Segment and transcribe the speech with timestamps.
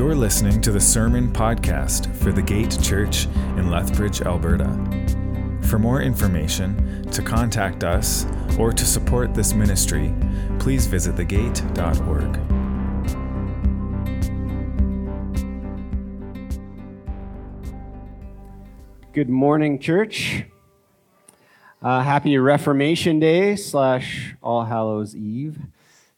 [0.00, 3.26] You're listening to the Sermon Podcast for the Gate Church
[3.58, 4.64] in Lethbridge, Alberta.
[5.68, 8.24] For more information, to contact us,
[8.58, 10.14] or to support this ministry,
[10.58, 12.32] please visit thegate.org.
[19.12, 20.44] Good morning, church.
[21.82, 25.58] Uh, happy Reformation Day slash All Hallows Eve.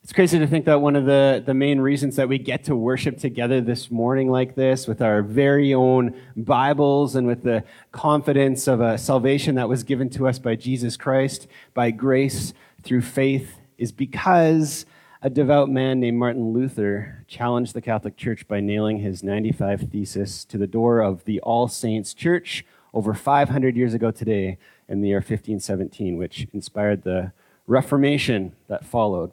[0.02, 2.74] It's crazy to think that one of the, the main reasons that we get to
[2.74, 8.66] worship together this morning like this with our very own Bibles and with the confidence
[8.66, 12.52] of a salvation that was given to us by Jesus Christ by grace
[12.82, 14.86] through faith is because
[15.22, 20.44] a devout man named Martin Luther challenged the Catholic Church by nailing his 95 thesis
[20.46, 24.58] to the door of the All Saints Church over 500 years ago today
[24.88, 27.30] in the year 1517, which inspired the
[27.68, 29.30] Reformation that followed.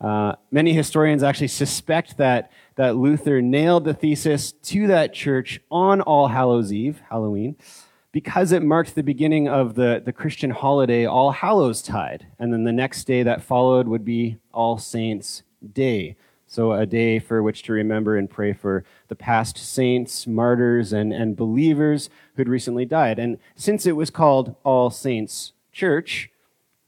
[0.00, 6.00] Uh, many historians actually suspect that, that Luther nailed the thesis to that church on
[6.00, 7.56] All Hallows Eve, Halloween,
[8.12, 12.26] because it marked the beginning of the, the Christian holiday All Hallows Tide.
[12.38, 16.16] And then the next day that followed would be All Saints Day.
[16.50, 21.12] So, a day for which to remember and pray for the past saints, martyrs, and,
[21.12, 23.18] and believers who'd recently died.
[23.18, 26.30] And since it was called All Saints Church,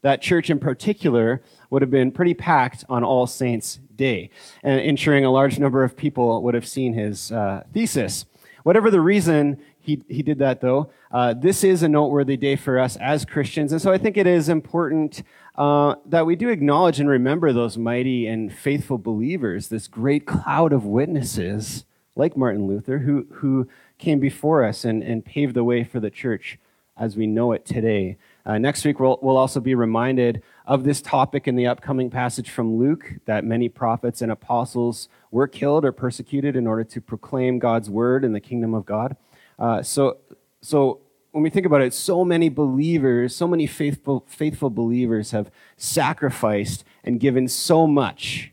[0.01, 4.29] that church in particular would have been pretty packed on All Saints' Day,
[4.63, 8.25] and ensuring a large number of people would have seen his uh, thesis.
[8.63, 12.79] Whatever the reason he, he did that, though, uh, this is a noteworthy day for
[12.79, 13.71] us as Christians.
[13.71, 15.23] And so I think it is important
[15.55, 20.73] uh, that we do acknowledge and remember those mighty and faithful believers, this great cloud
[20.73, 25.83] of witnesses like Martin Luther, who, who came before us and, and paved the way
[25.83, 26.59] for the church
[26.97, 28.17] as we know it today.
[28.45, 32.49] Uh, next week, we'll, we'll also be reminded of this topic in the upcoming passage
[32.49, 37.59] from Luke that many prophets and apostles were killed or persecuted in order to proclaim
[37.59, 39.15] God's word in the kingdom of God.
[39.59, 40.17] Uh, so,
[40.61, 41.01] so
[41.31, 46.83] when we think about it, so many believers, so many faithful, faithful believers have sacrificed
[47.03, 48.51] and given so much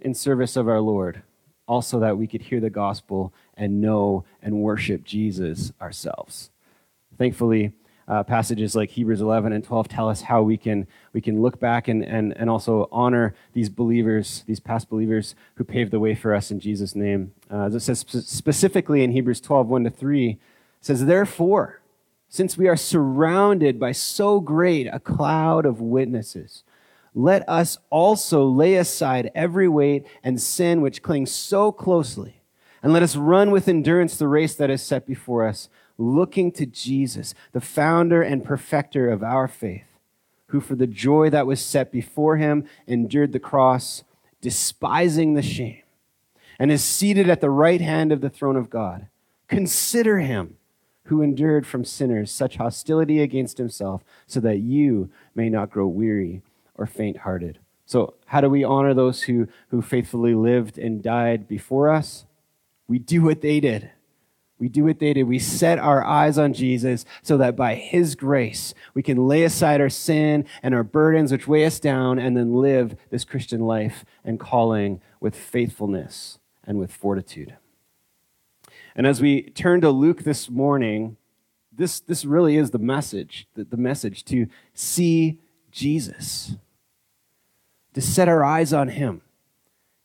[0.00, 1.22] in service of our Lord,
[1.66, 6.50] also that we could hear the gospel and know and worship Jesus ourselves.
[7.18, 7.72] Thankfully,
[8.08, 11.58] uh, passages like Hebrews 11 and 12 tell us how we can, we can look
[11.58, 16.14] back and, and, and also honor these believers, these past believers who paved the way
[16.14, 17.32] for us in Jesus' name.
[17.50, 20.38] Uh, as it says specifically in Hebrews 12, 1 to 3, it
[20.80, 21.80] says, Therefore,
[22.28, 26.62] since we are surrounded by so great a cloud of witnesses,
[27.14, 32.42] let us also lay aside every weight and sin which clings so closely,
[32.82, 35.68] and let us run with endurance the race that is set before us
[35.98, 39.86] looking to Jesus, the founder and perfecter of our faith,
[40.48, 44.04] who for the joy that was set before him endured the cross,
[44.40, 45.82] despising the shame,
[46.58, 49.08] and is seated at the right hand of the throne of God.
[49.48, 50.56] Consider him
[51.04, 56.42] who endured from sinners such hostility against himself, so that you may not grow weary
[56.74, 57.58] or faint hearted.
[57.84, 62.26] So, how do we honor those who, who faithfully lived and died before us?
[62.88, 63.90] We do what they did.
[64.58, 65.24] We do what they did.
[65.24, 69.80] We set our eyes on Jesus so that by his grace we can lay aside
[69.80, 74.04] our sin and our burdens which weigh us down and then live this Christian life
[74.24, 77.56] and calling with faithfulness and with fortitude.
[78.94, 81.18] And as we turn to Luke this morning,
[81.70, 85.38] this, this really is the message, the, the message to see
[85.70, 86.56] Jesus,
[87.92, 89.20] to set our eyes on him.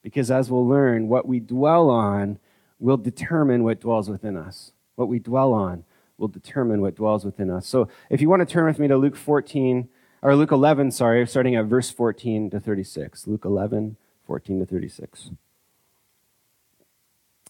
[0.01, 2.39] Because as we'll learn, what we dwell on
[2.81, 4.73] will determine what dwells within us.
[4.95, 5.85] What we dwell on
[6.17, 7.67] will determine what dwells within us.
[7.67, 9.87] So if you want to turn with me to Luke 14,
[10.23, 13.25] or Luke 11, sorry, starting at verse 14 to 36.
[13.27, 13.97] Luke 11,
[14.27, 15.31] 14 to 36.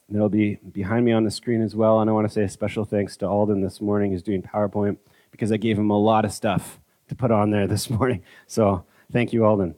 [0.07, 1.99] And it'll be behind me on the screen as well.
[1.99, 4.97] And I want to say a special thanks to Alden this morning who's doing PowerPoint
[5.31, 8.23] because I gave him a lot of stuff to put on there this morning.
[8.47, 9.75] So thank you, Alden.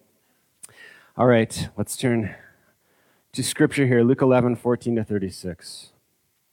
[1.15, 2.33] All right, let's turn
[3.33, 5.91] to scripture here, Luke 11, 14 to 36.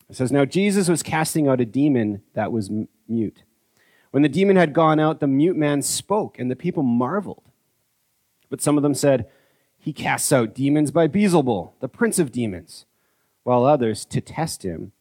[0.09, 2.71] It says, Now Jesus was casting out a demon that was
[3.07, 3.43] mute.
[4.11, 7.45] When the demon had gone out, the mute man spoke, and the people marveled.
[8.49, 9.29] But some of them said,
[9.79, 12.87] He casts out demons by Beelzebul, the prince of demons.
[13.45, 14.93] While others, to test him,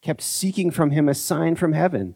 [0.00, 2.14] kept seeking from him a sign from heaven.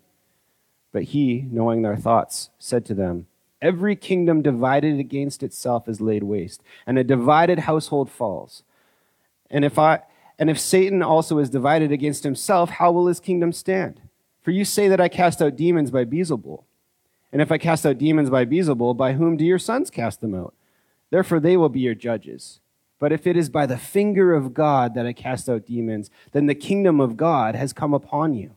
[0.93, 3.27] But he, knowing their thoughts, said to them,
[3.61, 8.63] Every kingdom divided against itself is laid waste, and a divided household falls.
[9.51, 10.01] And if I
[10.39, 14.01] and if Satan also is divided against himself, how will his kingdom stand?
[14.41, 16.65] For you say that I cast out demons by Beelzebul.
[17.31, 20.35] And if I cast out demons by Beelzebul, by whom do your sons cast them
[20.35, 20.55] out?
[21.11, 22.61] Therefore they will be your judges.
[22.99, 26.47] But if it is by the finger of God that I cast out demons, then
[26.47, 28.53] the kingdom of God has come upon you.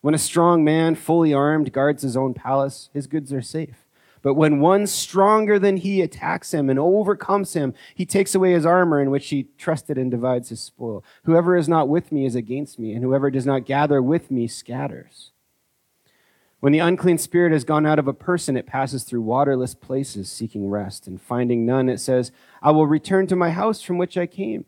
[0.00, 3.87] When a strong man, fully armed, guards his own palace, his goods are safe.
[4.22, 8.66] But when one stronger than he attacks him and overcomes him, he takes away his
[8.66, 11.04] armor in which he trusted and divides his spoil.
[11.24, 14.46] Whoever is not with me is against me, and whoever does not gather with me
[14.46, 15.30] scatters.
[16.60, 20.30] When the unclean spirit has gone out of a person, it passes through waterless places
[20.30, 24.18] seeking rest, and finding none, it says, I will return to my house from which
[24.18, 24.64] I came.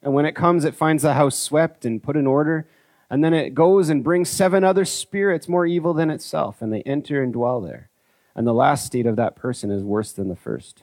[0.00, 2.68] And when it comes, it finds the house swept and put in order.
[3.10, 6.82] And then it goes and brings seven other spirits more evil than itself, and they
[6.82, 7.90] enter and dwell there.
[8.34, 10.82] And the last state of that person is worse than the first.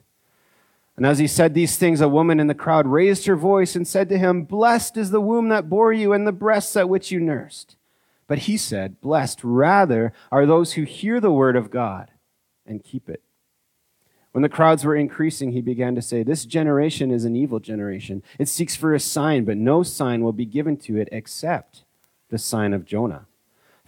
[0.97, 3.87] And as he said these things, a woman in the crowd raised her voice and
[3.87, 7.11] said to him, Blessed is the womb that bore you and the breasts at which
[7.11, 7.75] you nursed.
[8.27, 12.11] But he said, Blessed rather are those who hear the word of God
[12.65, 13.21] and keep it.
[14.31, 18.23] When the crowds were increasing, he began to say, This generation is an evil generation.
[18.39, 21.83] It seeks for a sign, but no sign will be given to it except
[22.29, 23.25] the sign of Jonah.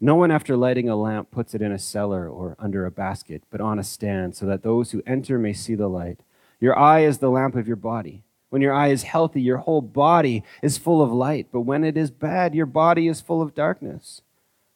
[0.00, 3.42] No one, after lighting a lamp, puts it in a cellar or under a basket,
[3.50, 6.20] but on a stand, so that those who enter may see the light.
[6.60, 8.22] Your eye is the lamp of your body.
[8.50, 11.96] When your eye is healthy, your whole body is full of light, but when it
[11.96, 14.22] is bad, your body is full of darkness.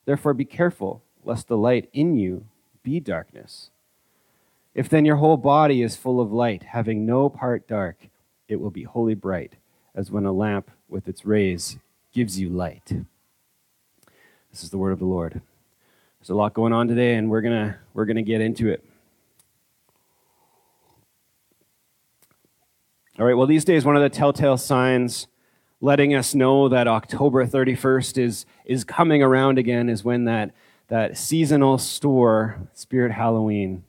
[0.05, 2.47] Therefore, be careful, lest the light in you
[2.83, 3.71] be darkness.
[4.75, 8.09] If then your whole body is full of light, having no part dark,
[8.49, 9.55] it will be wholly bright,
[9.95, 11.79] as when a lamp with its rays
[12.13, 12.93] gives you light.
[14.59, 15.41] This is the word of the Lord.
[16.19, 18.85] There's a lot going on today, and we're gonna we're gonna get into it.
[23.21, 23.37] All right.
[23.37, 25.29] Well, these days, one of the telltale signs
[25.81, 30.51] letting us know that October 31st is, is coming around again is when that,
[30.89, 33.85] that seasonal store, Spirit Halloween,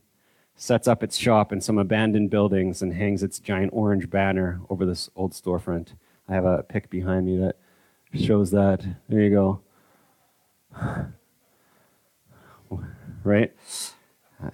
[0.55, 4.85] sets up its shop in some abandoned buildings and hangs its giant orange banner over
[4.85, 5.93] this old storefront.
[6.27, 7.55] I have a pic behind me that
[8.13, 8.85] shows that.
[9.07, 9.61] There you go.
[13.23, 13.51] Right?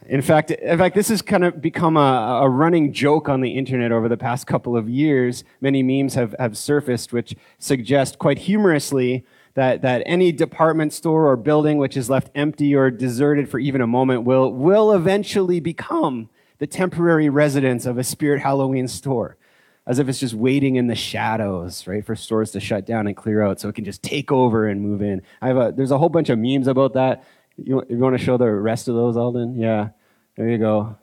[0.07, 3.51] In fact, in fact, this has kind of become a, a, running joke on the
[3.51, 5.43] internet over the past couple of years.
[5.61, 11.37] Many memes have, have surfaced which suggest quite humorously that, that any department store or
[11.37, 16.29] building which is left empty or deserted for even a moment will, will eventually become
[16.57, 19.37] the temporary residence of a spirit Halloween store.
[19.87, 23.15] As if it's just waiting in the shadows, right, for stores to shut down and
[23.15, 25.21] clear out so it can just take over and move in.
[25.41, 27.23] I have a, there's a whole bunch of memes about that.
[27.57, 29.59] You, you want to show the rest of those, Alden?
[29.59, 29.89] Yeah.
[30.35, 30.97] There you go.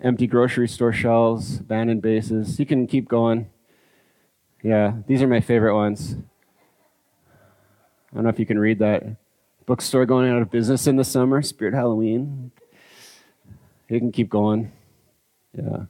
[0.00, 2.58] Empty grocery store shelves, abandoned bases.
[2.58, 3.50] You can keep going.
[4.62, 6.16] Yeah, these are my favorite ones.
[7.30, 9.04] I don't know if you can read that.
[9.66, 12.50] Bookstore going out of business in the summer, Spirit Halloween.
[13.88, 14.72] You can keep going.
[15.56, 15.84] Yeah.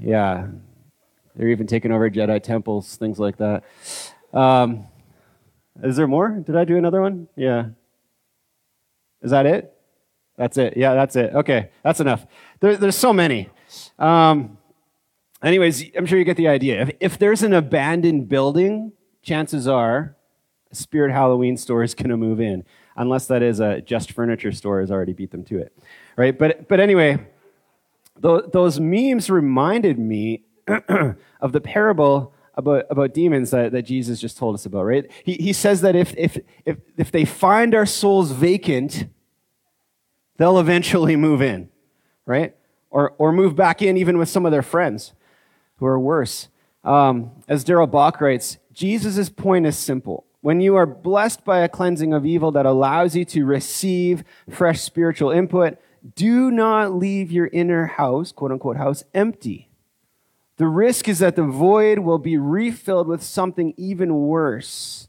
[0.00, 0.48] Yeah,
[1.36, 3.64] they're even taking over Jedi temples, things like that.
[4.32, 4.86] Um,
[5.82, 6.28] is there more?
[6.28, 7.28] Did I do another one?
[7.36, 7.66] Yeah.
[9.22, 9.72] Is that it?
[10.36, 10.76] That's it.
[10.76, 11.34] Yeah, that's it.
[11.34, 12.26] Okay, that's enough.
[12.60, 13.48] There, there's so many.
[13.98, 14.58] Um,
[15.42, 16.82] anyways, I'm sure you get the idea.
[16.82, 20.16] If, if there's an abandoned building, chances are
[20.70, 22.64] a Spirit Halloween store is going to move in,
[22.96, 25.72] unless that is a Jysk Furniture store has already beat them to it,
[26.16, 26.36] right?
[26.36, 27.24] But but anyway,
[28.16, 30.42] those memes reminded me
[31.40, 35.10] of the parable about, about demons that, that Jesus just told us about, right?
[35.24, 39.06] He, he says that if, if, if, if they find our souls vacant,
[40.36, 41.68] they'll eventually move in,
[42.26, 42.54] right?
[42.90, 45.12] Or, or move back in even with some of their friends
[45.76, 46.48] who are worse.
[46.84, 50.24] Um, as Darrell Bock writes, Jesus' point is simple.
[50.40, 54.80] When you are blessed by a cleansing of evil that allows you to receive fresh
[54.82, 55.78] spiritual input,
[56.14, 59.70] do not leave your inner house, quote unquote, house, empty.
[60.56, 65.08] The risk is that the void will be refilled with something even worse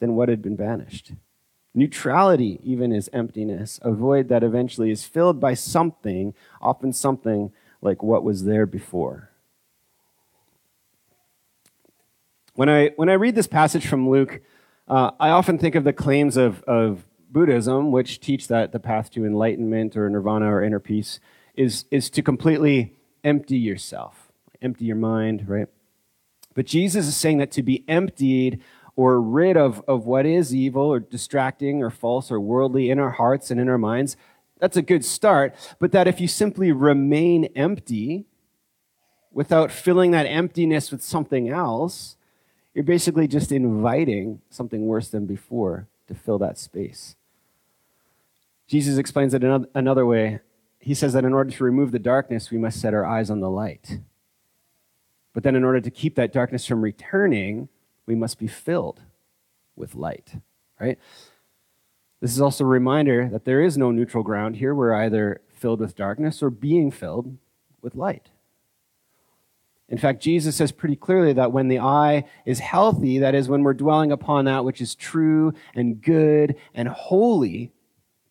[0.00, 1.12] than what had been banished.
[1.74, 8.02] Neutrality, even, is emptiness, a void that eventually is filled by something, often something like
[8.02, 9.30] what was there before.
[12.54, 14.40] When I, when I read this passage from Luke,
[14.88, 19.10] uh, I often think of the claims of, of Buddhism, which teach that the path
[19.12, 21.20] to enlightenment or nirvana or inner peace
[21.54, 24.30] is, is to completely empty yourself,
[24.62, 25.68] empty your mind, right?
[26.54, 28.62] But Jesus is saying that to be emptied
[28.94, 33.10] or rid of, of what is evil or distracting or false or worldly in our
[33.10, 34.16] hearts and in our minds,
[34.58, 35.54] that's a good start.
[35.78, 38.26] But that if you simply remain empty
[39.30, 42.16] without filling that emptiness with something else,
[42.72, 47.16] you're basically just inviting something worse than before to fill that space.
[48.66, 49.42] Jesus explains it
[49.74, 50.40] another way.
[50.78, 53.40] He says that in order to remove the darkness, we must set our eyes on
[53.40, 54.00] the light.
[55.32, 57.68] But then, in order to keep that darkness from returning,
[58.06, 59.02] we must be filled
[59.74, 60.36] with light,
[60.80, 60.98] right?
[62.20, 64.74] This is also a reminder that there is no neutral ground here.
[64.74, 67.36] We're either filled with darkness or being filled
[67.82, 68.30] with light.
[69.88, 73.62] In fact, Jesus says pretty clearly that when the eye is healthy, that is, when
[73.62, 77.70] we're dwelling upon that which is true and good and holy,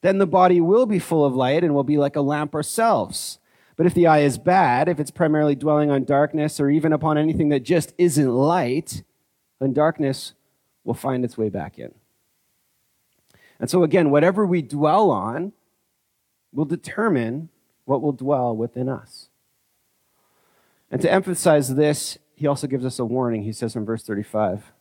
[0.02, 3.40] then the body will be full of light and will be like a lamp ourselves.
[3.78, 7.18] But if the eye is bad, if it's primarily dwelling on darkness or even upon
[7.18, 9.04] anything that just isn't light,
[9.60, 10.34] then darkness
[10.84, 11.94] will find its way back in.
[13.60, 15.54] And so, again, whatever we dwell on
[16.54, 17.50] will determine
[17.86, 19.30] what will dwell within us.
[20.92, 23.44] And to emphasize this, he also gives us a warning.
[23.44, 24.72] He says in verse 35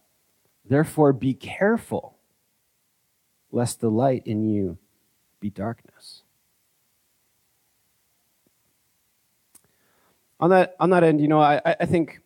[0.66, 2.16] Therefore, be careful
[3.52, 4.78] lest the light in you
[5.40, 6.22] be darkness.
[10.40, 12.20] On that, on that end, you know, I, I think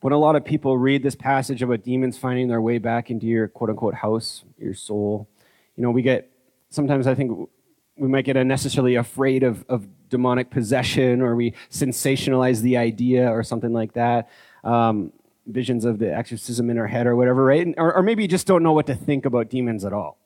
[0.00, 3.26] when a lot of people read this passage about demons finding their way back into
[3.26, 5.28] your quote unquote house, your soul,
[5.76, 6.30] you know, we get
[6.68, 7.48] sometimes I think
[7.96, 13.42] we might get unnecessarily afraid of, of demonic possession or we sensationalize the idea or
[13.42, 14.28] something like that.
[14.62, 15.12] Um,
[15.46, 17.74] visions of the exorcism in our head or whatever, right?
[17.76, 20.18] Or, or maybe you just don't know what to think about demons at all.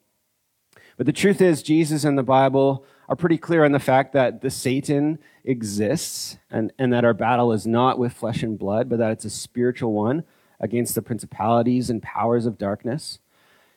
[0.97, 4.41] But the truth is, Jesus and the Bible are pretty clear on the fact that
[4.41, 8.99] the Satan exists and, and that our battle is not with flesh and blood, but
[8.99, 10.25] that it's a spiritual one
[10.61, 13.19] against the principalities and powers of darkness.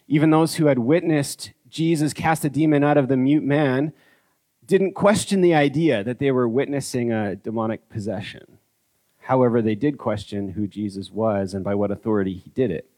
[0.08, 3.94] Even those who had witnessed Jesus cast a demon out of the mute man
[4.68, 8.60] didn't question the idea that they were witnessing a demonic possession.
[9.22, 12.90] However, they did question who Jesus was and by what authority he did it.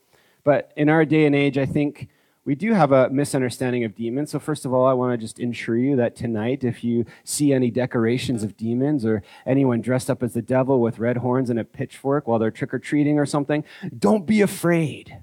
[0.44, 2.10] But in our day and age, I think
[2.46, 4.32] we do have a misunderstanding of demons.
[4.32, 7.54] So, first of all, I want to just ensure you that tonight, if you see
[7.54, 11.60] any decorations of demons or anyone dressed up as the devil with red horns and
[11.60, 13.64] a pitchfork while they're trick or treating or something,
[13.98, 15.18] don't be afraid.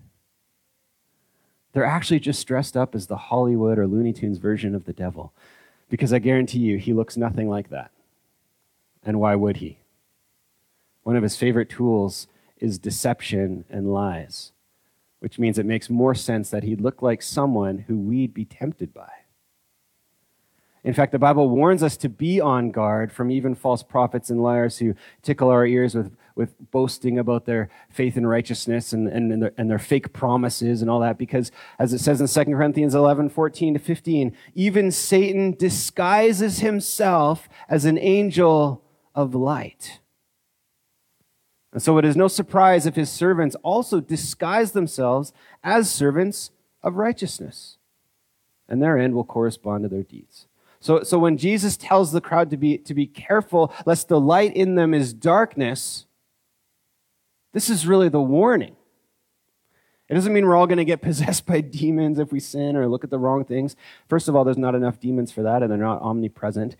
[1.73, 5.33] They're actually just dressed up as the Hollywood or Looney Tunes version of the devil.
[5.89, 7.91] Because I guarantee you, he looks nothing like that.
[9.05, 9.79] And why would he?
[11.03, 12.27] One of his favorite tools
[12.59, 14.53] is deception and lies
[15.27, 18.93] which means it makes more sense that he'd look like someone who we'd be tempted
[18.93, 19.11] by.
[20.85, 24.41] In fact, the Bible warns us to be on guard from even false prophets and
[24.41, 29.33] liars who tickle our ears with, with boasting about their faith and righteousness and, and,
[29.33, 32.53] and, their, and their fake promises and all that, because as it says in 2
[32.53, 40.01] Corinthians 11 14 to 15, even Satan disguises himself as an angel of light.
[41.73, 45.33] And so it is no surprise if his servants also disguise themselves
[45.65, 46.51] as servants
[46.83, 47.79] of righteousness,
[48.69, 50.47] and their end will correspond to their deeds.
[50.81, 54.55] So, so when Jesus tells the crowd to be, to be careful lest the light
[54.55, 56.06] in them is darkness,
[57.57, 58.77] this is really the warning.
[60.11, 62.87] It doesn't mean we're all going to get possessed by demons if we sin or
[62.87, 63.77] look at the wrong things.
[64.11, 66.77] First of all, there's not enough demons for that, and they're not omnipresent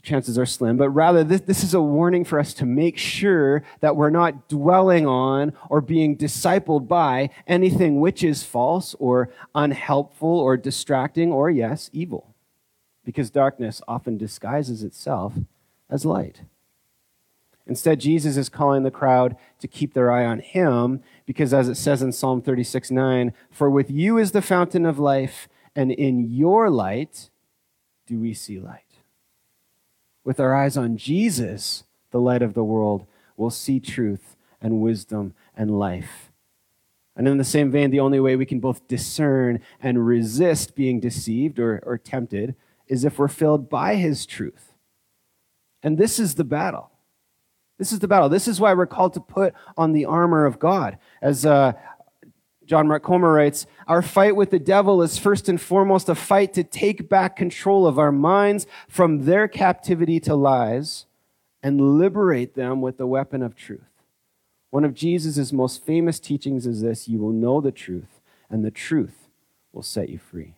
[0.00, 3.62] chances are slim, but rather this, this is a warning for us to make sure
[3.80, 10.40] that we're not dwelling on or being discipled by anything which is false or unhelpful
[10.40, 12.34] or distracting or, yes, evil.
[13.04, 15.34] Because darkness often disguises itself
[15.90, 16.40] as light.
[17.68, 21.76] Instead, Jesus is calling the crowd to keep their eye on him because, as it
[21.76, 26.24] says in Psalm 36 9, for with you is the fountain of life, and in
[26.24, 27.30] your light
[28.06, 28.88] do we see light
[30.28, 33.06] with our eyes on Jesus, the light of the world,
[33.38, 36.30] we'll see truth and wisdom and life.
[37.16, 41.00] And in the same vein, the only way we can both discern and resist being
[41.00, 42.54] deceived or, or tempted
[42.86, 44.74] is if we're filled by his truth.
[45.82, 46.90] And this is the battle.
[47.78, 48.28] This is the battle.
[48.28, 50.98] This is why we're called to put on the armor of God.
[51.22, 51.72] As uh,
[52.66, 56.52] John Mark Comer writes, Our fight with the devil is first and foremost a fight
[56.54, 61.06] to take back control of our minds from their captivity to lies
[61.62, 63.80] and liberate them with the weapon of truth.
[64.70, 68.20] One of Jesus' most famous teachings is this you will know the truth,
[68.50, 69.28] and the truth
[69.72, 70.57] will set you free.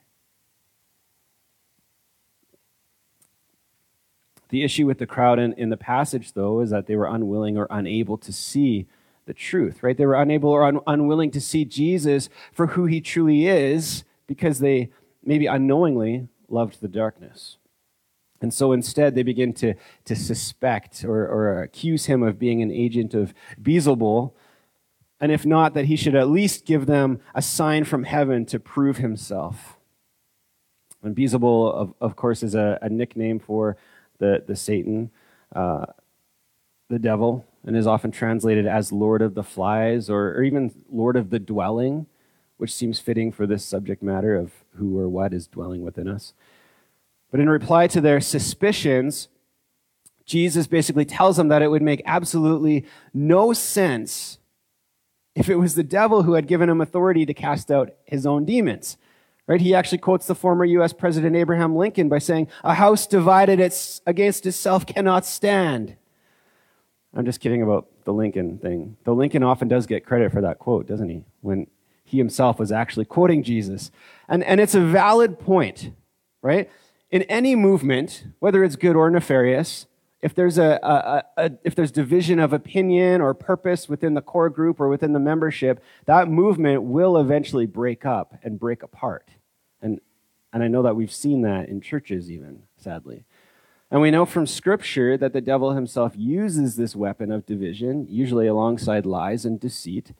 [4.50, 7.56] The issue with the crowd in, in the passage, though, is that they were unwilling
[7.56, 8.86] or unable to see
[9.26, 9.96] the truth, right?
[9.96, 14.58] They were unable or un- unwilling to see Jesus for who he truly is because
[14.58, 14.90] they
[15.22, 17.58] maybe unknowingly loved the darkness.
[18.40, 19.74] And so instead, they begin to,
[20.06, 24.32] to suspect or, or accuse him of being an agent of Beelzebul,
[25.20, 28.58] and if not, that he should at least give them a sign from heaven to
[28.58, 29.78] prove himself.
[31.02, 33.76] And Beelzebul, of, of course, is a, a nickname for
[34.20, 35.10] the, the Satan,
[35.54, 35.86] uh,
[36.88, 41.16] the devil, and is often translated as Lord of the Flies or, or even Lord
[41.16, 42.06] of the Dwelling,
[42.56, 46.32] which seems fitting for this subject matter of who or what is dwelling within us.
[47.30, 49.28] But in reply to their suspicions,
[50.24, 54.38] Jesus basically tells them that it would make absolutely no sense
[55.34, 58.44] if it was the devil who had given him authority to cast out his own
[58.44, 58.96] demons.
[59.50, 59.60] Right?
[59.60, 63.58] He actually quotes the former US President Abraham Lincoln by saying, "A house divided
[64.06, 65.96] against itself cannot stand."
[67.12, 68.96] I'm just kidding about the Lincoln thing.
[69.02, 71.24] Though Lincoln often does get credit for that quote, doesn't he?
[71.40, 71.66] When
[72.04, 73.90] he himself was actually quoting Jesus.
[74.28, 75.90] And, and it's a valid point,
[76.42, 76.70] right?
[77.10, 79.86] In any movement, whether it's good or nefarious,
[80.22, 84.48] if there's, a, a, a, if there's division of opinion or purpose within the core
[84.48, 89.28] group or within the membership, that movement will eventually break up and break apart.
[90.52, 93.24] And, I know that we've seen that in churches, even, sadly.
[93.90, 98.46] And we know from Scripture that the devil himself uses this weapon of division, usually
[98.46, 100.12] alongside lies and deceit,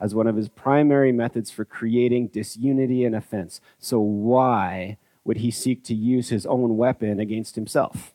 [0.00, 3.60] as one of his primary methods for creating disunity and offense.
[3.78, 8.14] So, why would he seek to use his own weapon against himself?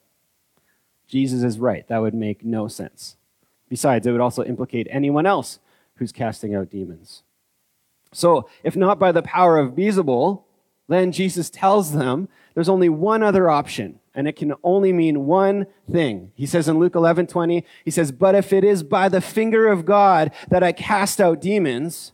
[1.08, 1.88] Jesus is right.
[1.88, 3.18] That would make no sense.
[3.70, 5.60] Besides, it would also implicate anyone else
[5.96, 7.24] who's casting out demons.
[8.12, 10.44] So, if not by the power of Beelzebul,
[10.88, 15.66] then Jesus tells them there's only one other option, and it can only mean one
[15.92, 16.32] thing.
[16.36, 19.67] He says in Luke 11 20, he says, But if it is by the finger
[19.67, 22.12] of God that I cast out demons,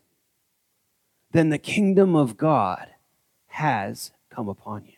[1.32, 2.88] then the kingdom of God
[3.48, 4.94] has come upon you.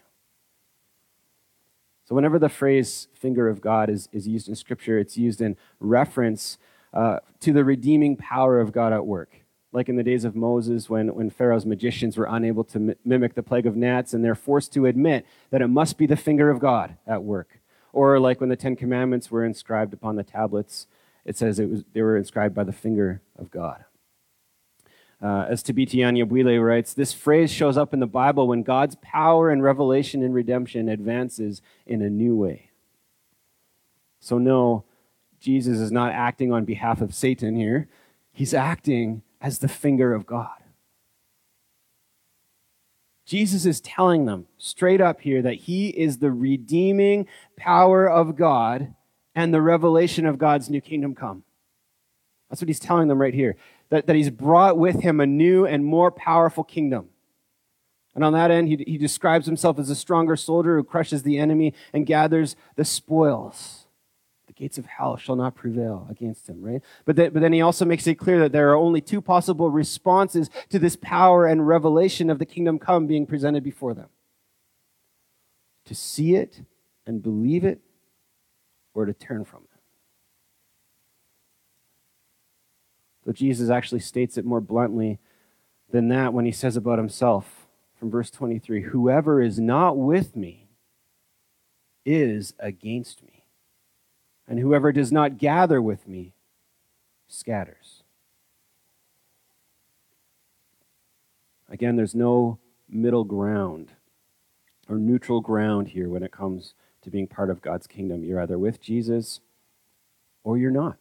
[2.06, 5.56] So, whenever the phrase finger of God is, is used in Scripture, it's used in
[5.80, 6.58] reference
[6.94, 9.41] uh, to the redeeming power of God at work
[9.72, 13.44] like in the days of Moses when, when Pharaoh's magicians were unable to mimic the
[13.44, 16.60] plague of gnats and they're forced to admit that it must be the finger of
[16.60, 17.60] God at work.
[17.94, 20.88] Or like when the Ten Commandments were inscribed upon the tablets,
[21.26, 23.86] it says it was, they were inscribed by the finger of God.
[25.22, 29.52] Uh, as Thabiti Anyabwile writes, this phrase shows up in the Bible when God's power
[29.52, 32.72] and revelation and redemption advances in a new way.
[34.20, 34.84] So, no,
[35.40, 37.88] Jesus is not acting on behalf of Satan here.
[38.32, 40.50] He's acting as the finger of God.
[43.26, 48.94] Jesus is telling them straight up here that he is the redeeming power of God
[49.34, 51.44] and the revelation of God's new kingdom come.
[52.50, 53.56] That's what he's telling them right here.
[53.90, 57.10] That, that he's brought with him a new and more powerful kingdom.
[58.14, 61.38] And on that end, he, he describes himself as a stronger soldier who crushes the
[61.38, 63.81] enemy and gathers the spoils
[64.56, 66.82] gates of hell shall not prevail against him, right?
[67.06, 69.70] But, that, but then he also makes it clear that there are only two possible
[69.70, 74.10] responses to this power and revelation of the kingdom come being presented before them
[75.86, 76.62] to see it
[77.06, 77.82] and believe it,
[78.94, 79.80] or to turn from it.
[83.26, 85.20] So Jesus actually states it more bluntly
[85.92, 87.68] than that when he says about himself
[88.00, 90.70] from verse 23 Whoever is not with me
[92.06, 93.41] is against me
[94.52, 96.34] and whoever does not gather with me
[97.30, 98.04] scatters.
[101.70, 102.60] Again, there's no
[102.90, 103.94] middle ground
[104.90, 108.26] or neutral ground here when it comes to being part of God's kingdom.
[108.26, 109.40] You're either with Jesus
[110.44, 110.98] or you're not.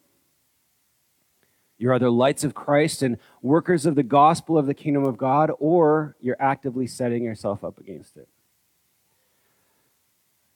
[1.77, 5.51] You're either lights of Christ and workers of the gospel of the kingdom of God,
[5.59, 8.29] or you're actively setting yourself up against it.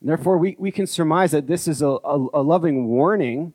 [0.06, 3.54] Therefore, we, we can surmise that this is a, a, a loving warning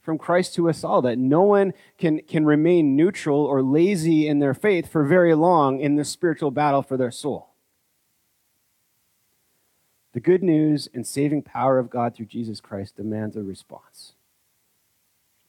[0.00, 4.38] from Christ to us all that no one can, can remain neutral or lazy in
[4.38, 7.50] their faith for very long in this spiritual battle for their soul.
[10.14, 14.14] The good news and saving power of God through Jesus Christ demands a response.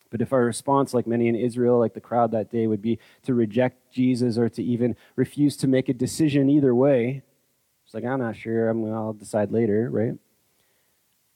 [0.09, 2.99] But if our response, like many in Israel, like the crowd that day, would be
[3.23, 7.23] to reject Jesus or to even refuse to make a decision either way,
[7.85, 10.13] it's like, I'm not sure, I'm, I'll decide later, right?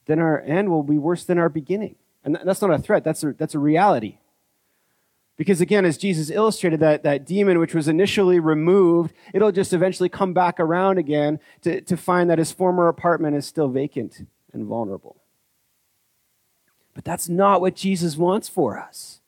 [0.07, 1.95] Then our end will be worse than our beginning.
[2.23, 4.17] And that's not a threat, that's a, that's a reality.
[5.37, 10.09] Because again, as Jesus illustrated, that, that demon which was initially removed, it'll just eventually
[10.09, 14.65] come back around again to, to find that his former apartment is still vacant and
[14.65, 15.17] vulnerable.
[16.95, 19.21] But that's not what Jesus wants for us.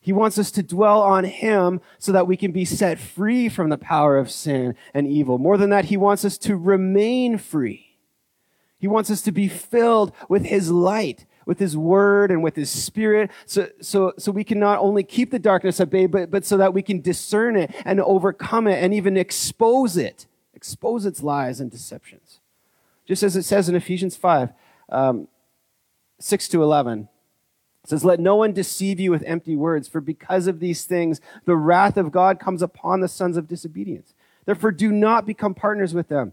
[0.00, 3.68] He wants us to dwell on Him so that we can be set free from
[3.68, 5.36] the power of sin and evil.
[5.36, 7.89] More than that, He wants us to remain free.
[8.80, 12.70] He wants us to be filled with His light, with His Word, and with His
[12.70, 16.44] Spirit, so, so, so we can not only keep the darkness at bay, but, but
[16.44, 21.22] so that we can discern it and overcome it and even expose it, expose its
[21.22, 22.40] lies and deceptions.
[23.06, 24.52] Just as it says in Ephesians 5,
[24.88, 25.28] um,
[26.18, 27.08] 6 to 11.
[27.84, 31.20] It says, Let no one deceive you with empty words, for because of these things,
[31.44, 34.14] the wrath of God comes upon the sons of disobedience.
[34.44, 36.32] Therefore, do not become partners with them.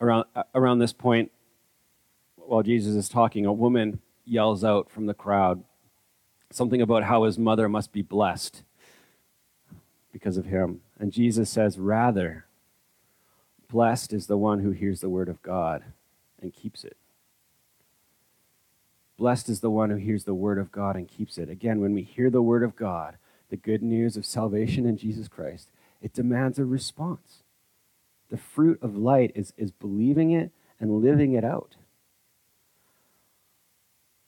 [0.00, 1.32] Around, uh, around this point,
[2.36, 5.64] while Jesus is talking, a woman yells out from the crowd
[6.50, 8.62] something about how his mother must be blessed
[10.12, 10.80] because of him.
[10.98, 12.46] And Jesus says, Rather,
[13.68, 15.84] blessed is the one who hears the word of God
[16.40, 16.96] and keeps it.
[19.16, 21.50] Blessed is the one who hears the word of God and keeps it.
[21.50, 23.16] Again, when we hear the word of God,
[23.50, 27.42] the good news of salvation in Jesus Christ, it demands a response.
[28.30, 31.76] The fruit of light is, is believing it and living it out.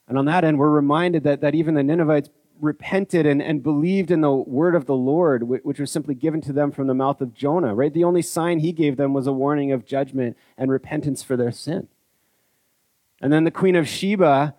[0.08, 4.10] And on that end, we're reminded that, that even the Ninevites repented and, and believed
[4.10, 7.20] in the word of the Lord, which was simply given to them from the mouth
[7.20, 7.92] of Jonah, right?
[7.92, 11.52] The only sign he gave them was a warning of judgment and repentance for their
[11.52, 11.88] sin.
[13.20, 14.54] And then the Queen of Sheba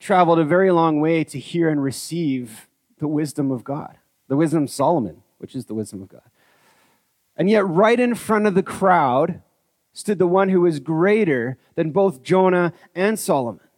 [0.00, 4.64] traveled a very long way to hear and receive the wisdom of God, the wisdom
[4.64, 6.22] of Solomon, which is the wisdom of God.
[7.36, 9.42] And yet, right in front of the crowd
[9.92, 13.68] stood the one who was greater than both Jonah and Solomon.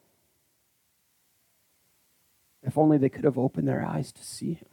[2.63, 4.69] If only they could have opened their eyes to see him.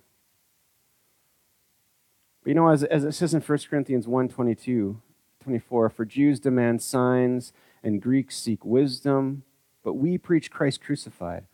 [2.44, 5.02] But you know, as, as it says in 1 Corinthians 1 22,
[5.44, 9.44] 24, for Jews demand signs and Greeks seek wisdom
[9.84, 11.46] but we preach Christ crucified,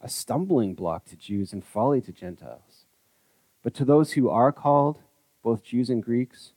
[0.00, 2.84] a stumbling block to Jews and folly to Gentiles.
[3.62, 4.98] But to those who are called,
[5.42, 6.52] both Jews and Greeks,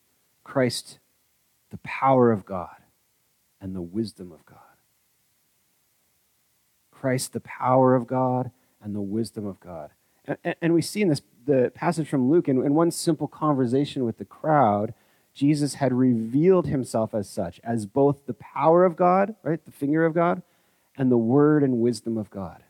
[0.46, 1.00] Christ,
[1.72, 2.78] the power of God
[3.60, 4.60] and the wisdom of God.
[6.92, 9.90] Christ, the power of God and the wisdom of God.
[10.26, 14.04] And, and we see in this the passage from Luke, in, in one simple conversation
[14.04, 14.94] with the crowd,
[15.34, 20.06] Jesus had revealed himself as such, as both the power of God, right, the finger
[20.06, 20.42] of God,
[20.98, 22.64] and the word and wisdom of God,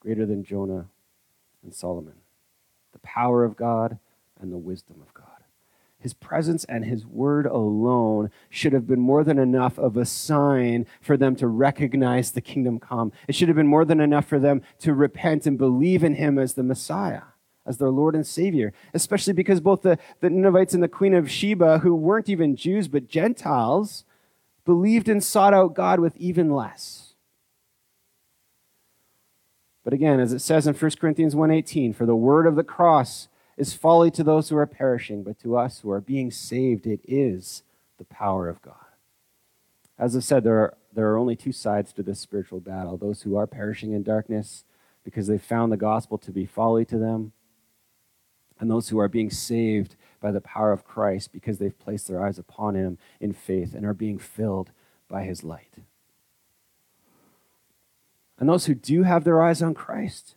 [0.00, 0.88] greater than Jonah
[1.62, 2.16] and Solomon,
[2.92, 3.98] the power of God
[4.40, 5.13] and the wisdom of God.
[6.04, 10.84] His presence and his word alone should have been more than enough of a sign
[11.00, 13.10] for them to recognize the kingdom come.
[13.26, 16.38] It should have been more than enough for them to repent and believe in him
[16.38, 17.22] as the Messiah,
[17.64, 21.30] as their Lord and Savior, especially because both the, the Ninevites and the Queen of
[21.30, 24.04] Sheba, who weren't even Jews but Gentiles,
[24.66, 27.14] believed and sought out God with even less.
[29.84, 33.28] But again, as it says in 1 Corinthians 1:18, for the word of the cross
[33.56, 37.00] is folly to those who are perishing, but to us who are being saved it
[37.04, 37.62] is
[37.98, 38.74] the power of God.
[39.98, 43.22] As I said, there are, there are only two sides to this spiritual battle those
[43.22, 44.64] who are perishing in darkness
[45.04, 47.32] because they found the gospel to be folly to them,
[48.58, 52.24] and those who are being saved by the power of Christ because they've placed their
[52.24, 54.70] eyes upon him in faith and are being filled
[55.08, 55.74] by his light.
[58.38, 60.34] And those who do have their eyes on Christ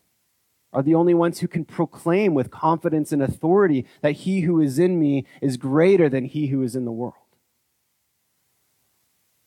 [0.73, 4.77] are the only ones who can proclaim with confidence and authority that he who is
[4.77, 7.13] in me is greater than he who is in the world.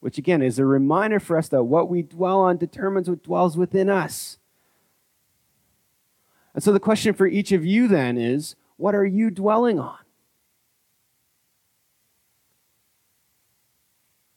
[0.00, 3.56] Which again is a reminder for us that what we dwell on determines what dwells
[3.56, 4.38] within us.
[6.54, 9.98] And so the question for each of you then is what are you dwelling on?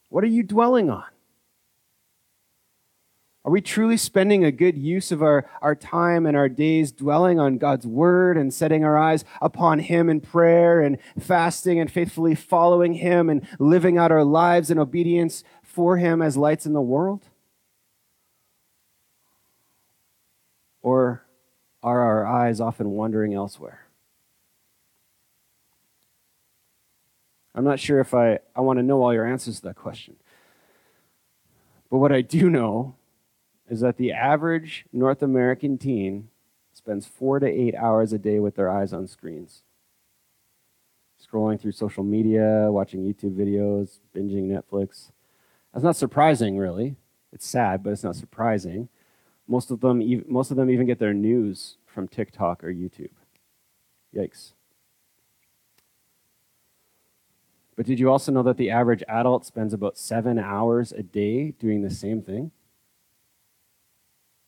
[0.09, 1.05] What are you dwelling on?
[3.53, 7.39] Are we truly spending a good use of our, our time and our days dwelling
[7.39, 12.33] on God's word and setting our eyes upon Him in prayer and fasting and faithfully
[12.33, 16.81] following Him and living out our lives in obedience for Him as lights in the
[16.81, 17.25] world?
[20.81, 21.23] Or
[21.83, 23.85] are our eyes often wandering elsewhere?
[27.53, 30.15] I'm not sure if I, I want to know all your answers to that question.
[31.91, 32.95] But what I do know
[33.69, 36.29] is that the average North American teen
[36.73, 39.63] spends four to eight hours a day with their eyes on screens.
[41.21, 45.11] Scrolling through social media, watching YouTube videos, binging Netflix.
[45.73, 46.95] That's not surprising, really.
[47.31, 48.89] It's sad, but it's not surprising.
[49.47, 53.11] Most of them, most of them even get their news from TikTok or YouTube.
[54.15, 54.53] Yikes.
[57.75, 61.51] But did you also know that the average adult spends about seven hours a day
[61.51, 62.51] doing the same thing?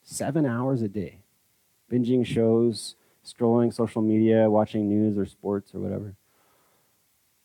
[0.06, 1.18] Seven hours a day.
[1.92, 6.16] Binging shows, scrolling social media, watching news or sports or whatever.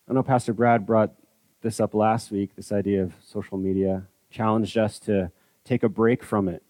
[0.08, 1.12] I know Pastor Brad brought
[1.62, 5.32] this up last week this idea of social media, challenged us to
[5.64, 6.62] take a break from it.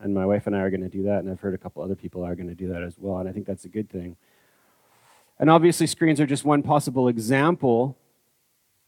[0.00, 1.82] And my wife and I are going to do that, and I've heard a couple
[1.82, 3.90] other people are going to do that as well, and I think that's a good
[3.90, 4.16] thing.
[5.40, 7.96] And obviously, screens are just one possible example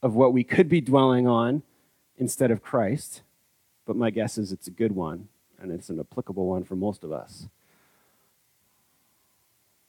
[0.01, 1.63] of what we could be dwelling on
[2.17, 3.23] instead of Christ,
[3.85, 5.27] but my guess is it's a good one,
[5.61, 7.47] and it's an applicable one for most of us.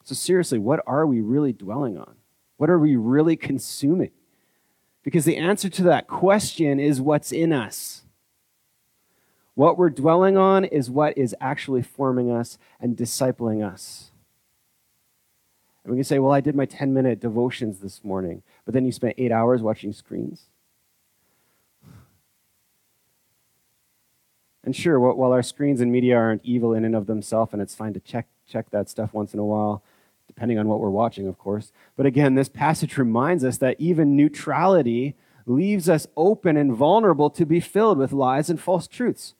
[0.04, 2.16] So, seriously, what are we really dwelling on?
[2.56, 4.10] What are we really consuming?
[5.02, 8.02] Because the answer to that question is what's in us.
[9.54, 14.12] What we're dwelling on is what is actually forming us and discipling us.
[15.84, 18.84] And we can say, well, I did my 10 minute devotions this morning, but then
[18.84, 20.46] you spent eight hours watching screens.
[24.64, 27.74] And sure, while our screens and media aren't evil in and of themselves, and it's
[27.74, 29.82] fine to check, check that stuff once in a while,
[30.28, 31.72] depending on what we're watching, of course.
[31.96, 37.44] But again, this passage reminds us that even neutrality leaves us open and vulnerable to
[37.44, 39.34] be filled with lies and false truths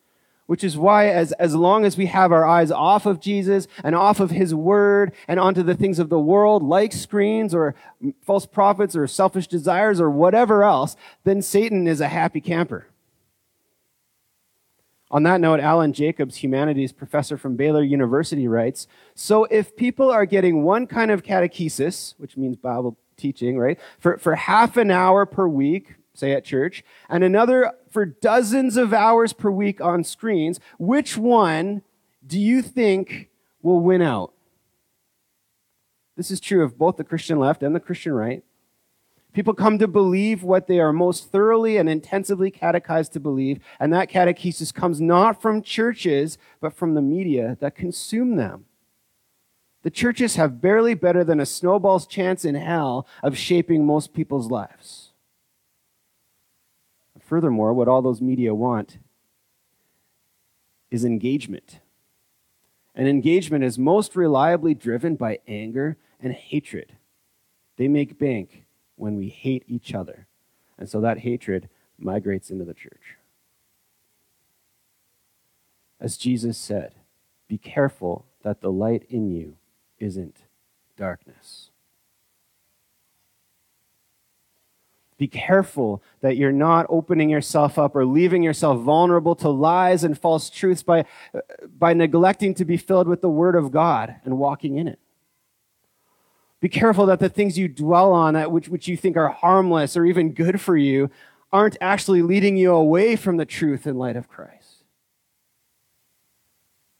[0.47, 3.95] which is why as, as long as we have our eyes off of jesus and
[3.95, 7.75] off of his word and onto the things of the world like screens or
[8.21, 12.87] false prophets or selfish desires or whatever else then satan is a happy camper
[15.13, 20.27] on that note alan jacobs humanities professor from baylor university writes so if people are
[20.27, 25.25] getting one kind of catechesis which means bible teaching right for, for half an hour
[25.25, 30.61] per week say at church, and another for dozens of hours per week on screens,
[30.79, 31.83] which one
[32.27, 33.29] do you think
[33.63, 34.33] will win out?
[36.17, 38.45] This is true of both the Christian left and the Christian right.
[39.33, 43.93] People come to believe what they are most thoroughly and intensively catechized to believe, and
[43.93, 48.67] that catechesis comes not from churches, but from the media that consume them.
[49.83, 54.51] The churches have barely better than a snowball's chance in hell of shaping most people's
[54.51, 55.13] lives.
[57.21, 58.99] Furthermore, what all those media want
[60.91, 61.81] is engagement.
[62.95, 66.93] And engagement is most reliably driven by anger and hatred.
[67.79, 68.62] They make bank
[69.03, 70.29] when we hate each other.
[70.79, 73.17] And so that hatred migrates into the church.
[75.99, 76.95] As Jesus said,
[77.49, 79.57] be careful that the light in you
[79.99, 80.45] isn't
[80.97, 81.71] darkness.
[85.19, 90.17] Be careful that you're not opening yourself up or leaving yourself vulnerable to lies and
[90.17, 91.07] false truths by,
[91.77, 95.01] by neglecting to be filled with the Word of God and walking in it.
[96.63, 99.97] Be careful that the things you dwell on, that which, which you think are harmless
[99.97, 101.11] or even good for you,
[101.53, 104.85] aren't actually leading you away from the truth in light of Christ.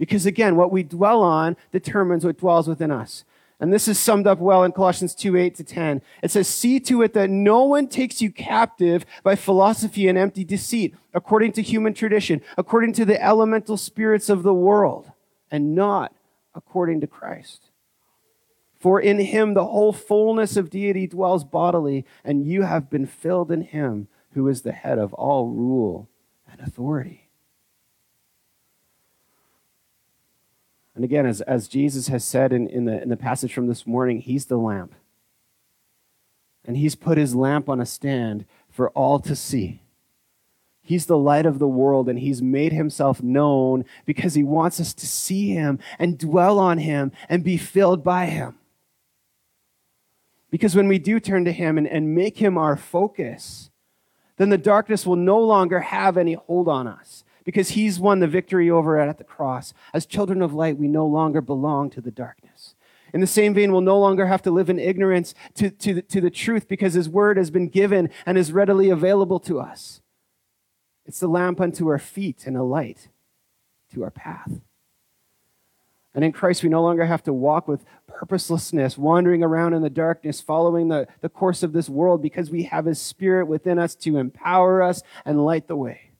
[0.01, 3.25] Because again, what we dwell on determines what dwells within us.
[3.61, 6.03] And this is summed up well in Colossians 2 8 to 10.
[6.25, 10.43] It says, See to it that no one takes you captive by philosophy and empty
[10.43, 15.13] deceit, according to human tradition, according to the elemental spirits of the world,
[15.53, 16.13] and not
[16.53, 17.69] according to Christ.
[18.83, 23.53] For in him the whole fullness of deity dwells bodily, and you have been filled
[23.53, 26.09] in him who is the head of all rule
[26.51, 27.29] and authority.
[30.97, 33.87] And again, as, as Jesus has said in, in, the, in the passage from this
[33.87, 34.97] morning, he's the lamp.
[36.65, 39.83] And he's put his lamp on a stand for all to see.
[40.83, 44.93] He's the light of the world, and he's made himself known because he wants us
[44.95, 48.59] to see him and dwell on him and be filled by him.
[50.53, 53.71] Because when we do turn to him and, and make him our focus,
[54.37, 58.29] then the darkness will no longer have any hold on us because he's won the
[58.29, 59.73] victory over it at the cross.
[59.95, 62.75] As children of light, we no longer belong to the darkness.
[63.15, 66.03] In the same vein, we'll no longer have to live in ignorance to, to, the,
[66.03, 70.03] to the truth because his word has been given and is readily available to us.
[71.07, 73.09] It's the lamp unto our feet and a light
[73.95, 74.61] to our path.
[76.15, 79.89] And in Christ, we no longer have to walk with purposelessness, wandering around in the
[79.89, 83.95] darkness, following the, the course of this world, because we have His Spirit within us
[83.97, 86.13] to empower us and light the way.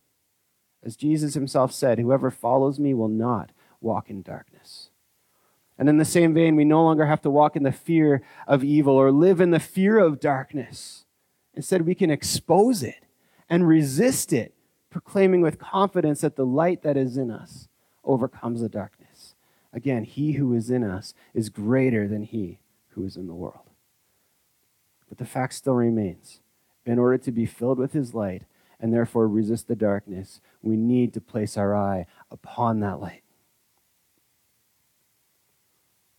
[0.83, 3.51] As Jesus himself said, whoever follows me will not
[3.81, 4.91] walk in darkness.
[5.79, 8.65] And in the same vein, we no longer have to walk in the fear of
[8.65, 11.05] evil or live in the fear of darkness.
[11.55, 13.05] Instead, we can expose it
[13.49, 14.55] and resist it,
[14.91, 17.69] proclaiming with confidence that the light that is in us
[18.05, 19.02] overcomes the darkness.
[19.73, 22.59] Again, he who is in us is greater than he
[22.91, 23.71] who is in the world.
[25.09, 26.41] But the fact still remains
[26.85, 28.43] in order to be filled with his light
[28.81, 33.23] and therefore resist the darkness, we need to place our eye upon that light.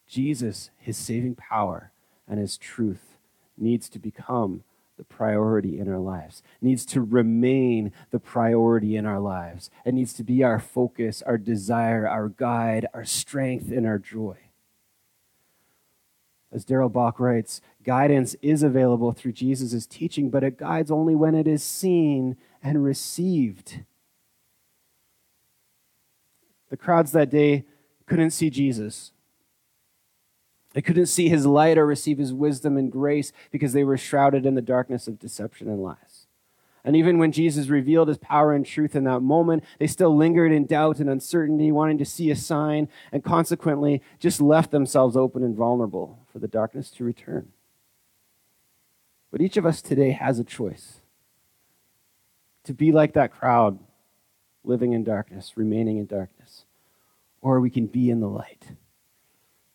[0.08, 1.92] Jesus, his saving power,
[2.28, 3.18] and his truth
[3.58, 4.64] needs to become
[4.98, 9.70] the priority in our lives, needs to remain the priority in our lives.
[9.86, 14.38] It needs to be our focus, our desire, our guide, our strength, and our joy.
[16.52, 21.34] As Darrell Bock writes, guidance is available through Jesus' teaching, but it guides only when
[21.34, 23.84] it is seen and received.
[26.70, 27.66] The crowds that day
[28.06, 29.12] couldn't see Jesus.
[30.74, 34.46] They couldn't see his light or receive his wisdom and grace because they were shrouded
[34.46, 36.28] in the darkness of deception and lies.
[36.84, 40.52] And even when Jesus revealed his power and truth in that moment, they still lingered
[40.52, 45.44] in doubt and uncertainty, wanting to see a sign, and consequently just left themselves open
[45.44, 47.54] and vulnerable for the darkness to return.
[49.32, 51.00] But each of us today has a choice
[52.66, 53.80] to be like that crowd,
[54.64, 56.66] living in darkness, remaining in darkness,
[57.42, 58.72] or we can be in the light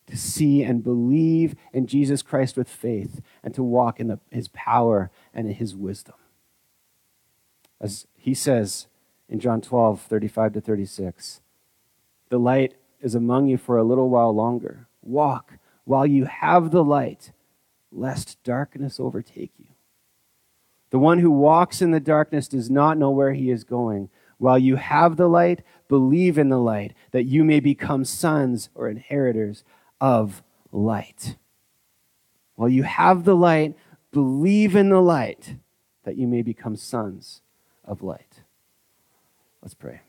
[0.09, 4.49] to see and believe in Jesus Christ with faith and to walk in the, his
[4.49, 6.15] power and in his wisdom.
[7.81, 8.89] As he says
[9.29, 11.41] in John 12, 35 to 36,
[12.31, 14.89] the light is among you for a little while longer.
[15.03, 17.33] Walk while you have the light,
[17.93, 19.67] lest darkness overtake you.
[20.91, 24.09] The one who walks in the darkness does not know where he is going.
[24.39, 28.89] While you have the light, believe in the light, that you may become sons or
[28.89, 29.65] inheritors
[30.01, 31.37] of light.
[32.55, 33.77] While you have the light,
[34.11, 35.57] believe in the light
[36.05, 37.43] that you may become sons
[37.85, 38.43] of light.
[39.63, 40.01] Let's pray.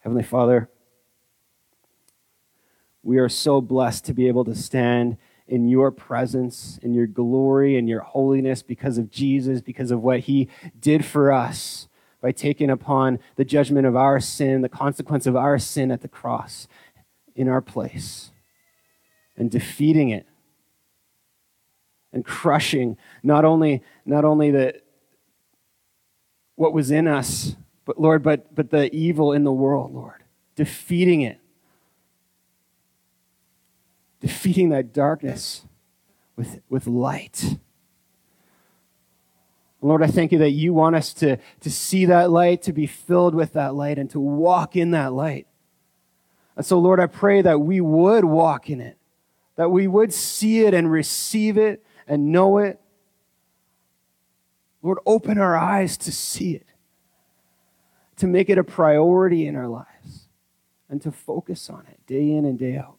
[0.00, 0.68] Heavenly Father,
[3.02, 7.76] we are so blessed to be able to stand in your presence, in your glory,
[7.76, 11.88] and your holiness because of Jesus, because of what he did for us
[12.20, 16.08] by taking upon the judgment of our sin, the consequence of our sin at the
[16.08, 16.68] cross
[17.34, 18.30] in our place
[19.40, 20.26] and defeating it.
[22.12, 24.80] And crushing not only not only the
[26.56, 30.24] what was in us but lord but but the evil in the world lord.
[30.56, 31.38] Defeating it.
[34.20, 35.62] Defeating that darkness
[36.36, 37.56] with with light.
[39.82, 42.86] Lord, I thank you that you want us to, to see that light, to be
[42.86, 45.46] filled with that light, and to walk in that light.
[46.54, 48.98] And so, Lord, I pray that we would walk in it
[49.60, 52.80] that we would see it and receive it and know it.
[54.80, 56.64] Lord, open our eyes to see it,
[58.16, 60.28] to make it a priority in our lives,
[60.88, 62.96] and to focus on it day in and day out.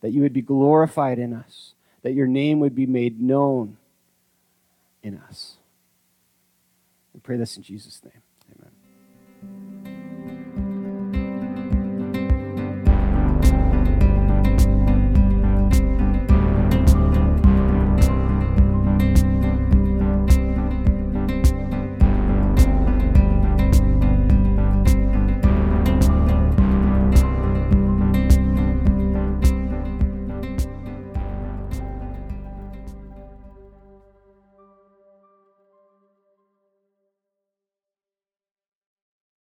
[0.00, 3.76] That you would be glorified in us, that your name would be made known
[5.02, 5.58] in us.
[7.12, 8.22] We pray this in Jesus' name.